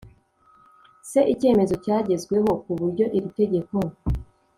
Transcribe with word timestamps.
se 1.09 1.19
icyemezo 1.33 1.73
cyagezweho 1.83 2.49
ku 2.63 2.71
buryo 2.79 3.05
iri 3.17 3.29
tegeko 3.39 3.75